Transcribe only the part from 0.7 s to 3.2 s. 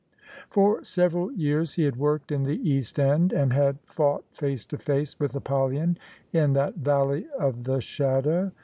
several years he had worked in the East